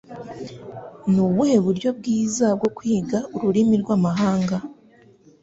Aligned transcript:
Nubuhe 1.13 1.55
buryo 1.65 1.89
bwiza 1.97 2.47
bwo 2.57 2.69
kwiga 2.77 3.17
ururimi 3.37 3.75
rwamahanga? 3.83 4.57